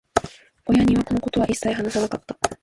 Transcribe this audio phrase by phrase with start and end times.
[0.65, 2.35] 親には、このことは一切話さなかった。